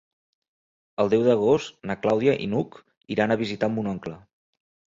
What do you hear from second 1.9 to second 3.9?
na Clàudia i n'Hug iran a visitar